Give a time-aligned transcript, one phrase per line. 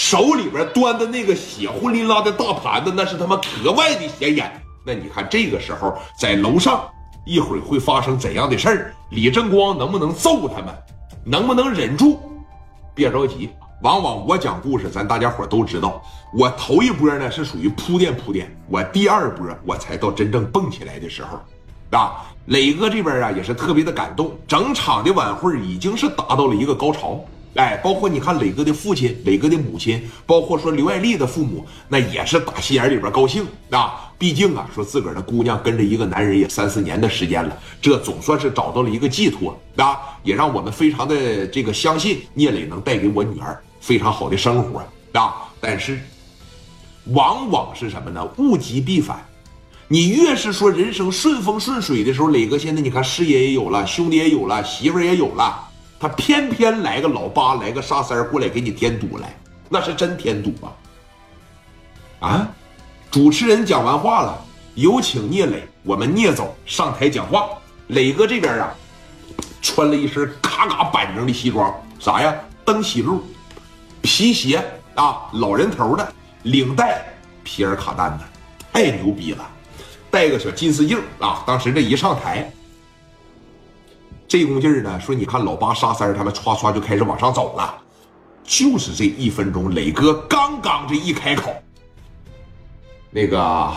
[0.00, 4.50] 手里边端的那个血混淋拉的大盘子，那是他妈格外的显眼。
[4.82, 6.88] 那你看这个时候在楼上，
[7.26, 8.94] 一会儿会发生怎样的事儿？
[9.10, 10.74] 李正光能不能揍他们？
[11.22, 12.18] 能不能忍住？
[12.94, 13.50] 别着急，
[13.82, 21.38] 往往我讲故事，咱大家伙都知道，我头一波呢是属于铺垫铺垫，我第二波我才到真正蹦起来的时候。
[21.90, 27.22] 啊，磊哥这边啊也是特别的感动，整场的晚会已经是达到了一个高潮。
[27.54, 34.06] 哎，包括你看磊哥的父亲、磊哥的母亲，包括说刘爱丽的父母，那也是打心眼里边高兴啊。
[34.16, 44.80] 毕竟啊，说自个儿的姑娘跟着一个男人也三四年的时间了，这总算是找到了一个寄托啊，也让我们非常的这个相信聂磊能带给我女儿非常好的生活
[45.18, 45.48] 啊。
[45.60, 45.98] 但是，
[47.06, 48.22] 往往是什么呢？
[48.36, 49.26] 物极必反。
[49.88, 55.68] 你越是说人生顺风顺水的时候，磊哥现在你看事业也有了，兄弟也有了，媳妇儿也有了，
[56.00, 59.36] 他偏偏来个老八，来个沙三过来给你添堵来，
[59.68, 62.26] 那是真添堵啊！
[62.26, 62.48] 啊，
[63.10, 64.42] 主持人讲完话了，
[64.76, 67.50] 有请聂磊，我们聂总上台讲话。
[67.88, 68.72] 磊哥这边啊，
[69.60, 72.34] 穿了一身嘎嘎板正的西装，啥呀？
[72.64, 73.22] 登喜路，
[74.00, 74.64] 皮鞋
[74.94, 76.12] 啊，老人头的，
[76.44, 77.04] 领带
[77.44, 78.24] 皮尔卡丹的，
[78.72, 79.46] 太牛逼了。
[80.10, 81.44] 戴个小金丝镜啊！
[81.46, 82.50] 当时这一上台，
[84.30, 87.74] 这股劲儿呢，说你看老八沙三他们歘歘就开始往上走了，
[88.44, 91.52] 就是这一分钟，磊哥刚刚这一开口，
[93.10, 93.72] 那个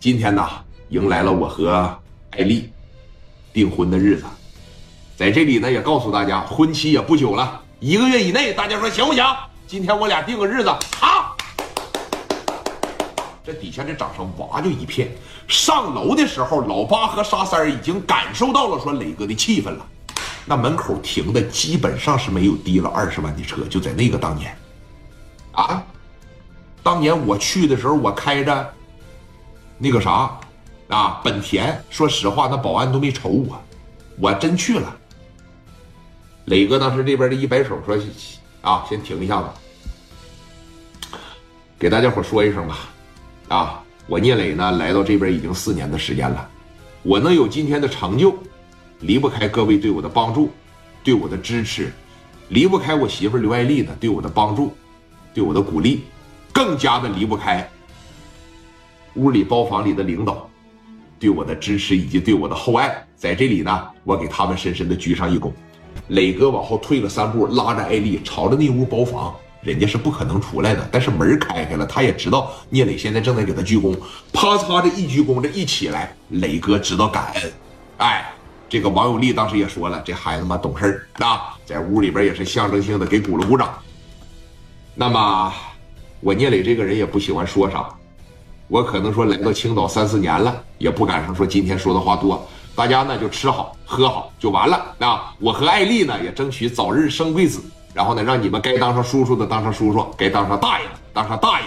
[0.00, 0.44] 今天呢，
[0.88, 1.96] 迎来了我和
[2.32, 2.68] 艾丽
[3.52, 4.24] 订婚的日子，
[5.16, 9.24] 在这里呢也告诉大家，婚期也不久了，一个月以内，大家说行不行？
[9.68, 11.13] 今天我俩定个日子，好。
[13.44, 15.14] 这底下这掌声哇就一片。
[15.46, 19.86] 上楼的时候，老八和沙三已经感受到了说磊哥的气氛了。
[20.46, 24.56] 那门口停的基本上是没有低了二十万的车，就在那个当年，
[25.52, 25.82] 啊，
[26.82, 28.72] 当年我去的时候，我开着
[29.78, 30.38] 那个啥
[30.88, 33.62] 啊本田，说实话，那保安都没瞅我，
[34.18, 34.94] 我真去了。
[36.46, 37.98] 磊哥当时这边的一摆手说
[38.60, 39.48] ：“啊，先停一下子，
[41.78, 42.88] 给大家伙说一声吧。”
[43.54, 46.50] 啊，我聂磊呢来到这边已经四年的时间了，
[47.04, 48.36] 我能有今天的成就，
[48.98, 50.50] 离不开各位对我的帮助，
[51.04, 51.92] 对我的支持，
[52.48, 54.74] 离不开我媳妇刘爱丽的对我的帮助，
[55.32, 56.02] 对我的鼓励，
[56.52, 57.64] 更加的离不开
[59.14, 60.50] 屋里包房里的领导
[61.20, 65.52] 对我的支持以及对我的厚爱，在这里呢，我给他们深深的鞠上一躬。
[66.08, 69.32] 磊哥往后退了三步，拉着艾丽朝着那屋包房。
[69.64, 73.96] 人家是不可能出来的，但是门开开了，他也知道聂磊现在正在给他鞠躬，
[74.30, 77.52] 啪嚓这一鞠躬，这一起来，磊哥知道感恩，
[77.96, 78.30] 哎，
[78.68, 83.74] 这个王有利当时也说了，这孩子嘛懂事儿啊，在屋里边也是象征性的给鼓了鼓掌。
[84.94, 85.52] 那么
[86.20, 87.88] 我聂磊这个人也不喜欢说啥，
[88.68, 95.34] 我可能说来到青岛三四年了，也不敢上说今天说的话多，大家呢就吃好喝好就完了啊。
[95.38, 97.62] 我和艾丽呢也争取早日生贵子。
[97.94, 101.66] 然后呢，让你们该当上叔叔的当上叔叔，该当上大爷的当上大爷。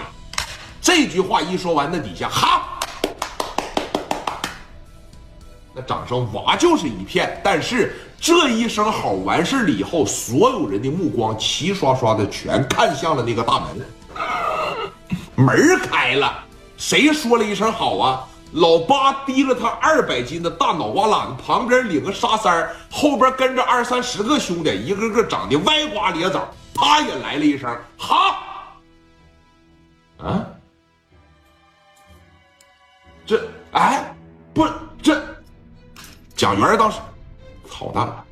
[0.82, 2.78] 这句话一说完，那底下哈，
[5.74, 7.40] 那掌声哇就是一片。
[7.42, 16.44] 但是这一声好完事了以后，所有人的目光齐刷刷的全看向了那个大门，门开了，
[16.76, 18.28] 谁说了一声好啊？
[18.52, 26.48] 老八提了他二百斤的大脑瓜篮子，旁边领个沙三儿，后边跟着二三十个兄弟，一个个长得歪瓜裂枣。
[26.74, 28.38] 啪也来了一声“哈”，
[30.22, 30.46] 啊，
[33.26, 34.16] 这哎
[34.54, 34.64] 不
[35.02, 35.20] 这，
[36.36, 36.98] 蒋元当时
[37.68, 38.24] 操蛋了。